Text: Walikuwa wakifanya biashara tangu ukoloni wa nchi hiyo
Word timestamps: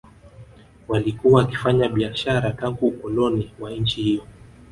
Walikuwa 0.87 1.41
wakifanya 1.41 1.89
biashara 1.89 2.51
tangu 2.51 2.87
ukoloni 2.87 3.51
wa 3.59 3.71
nchi 3.71 4.03
hiyo 4.03 4.23